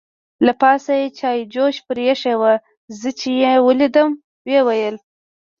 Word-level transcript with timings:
له 0.45 0.53
پاسه 0.61 0.91
یې 1.01 1.07
چای 1.19 1.39
جوش 1.53 1.75
پرې 1.87 2.03
اېښې 2.09 2.35
وه، 2.41 2.53
زه 2.99 3.09
چې 3.19 3.29
یې 3.43 3.53
ولیدم 3.67 4.09
ویې 4.47 4.61
ویل. 4.67 4.95